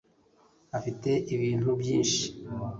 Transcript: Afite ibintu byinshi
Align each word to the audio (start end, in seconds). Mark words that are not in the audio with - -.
Afite 0.77 1.09
ibintu 1.33 1.69
byinshi 1.81 2.23